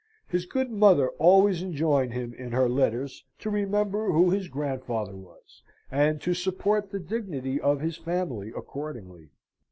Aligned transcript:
His 0.27 0.47
good 0.47 0.71
mother 0.71 1.09
always 1.19 1.61
enjoined 1.61 2.13
him 2.13 2.33
in 2.33 2.53
her 2.53 2.67
letters 2.67 3.23
to 3.37 3.51
remember 3.51 4.11
who 4.11 4.31
his 4.31 4.47
grandfather 4.47 5.15
was, 5.15 5.61
and 5.91 6.19
to 6.21 6.33
support 6.33 6.89
the 6.89 6.99
dignity 6.99 7.61
of 7.61 7.81
his 7.81 7.97
family 7.97 8.49
accordingly. 8.49 9.29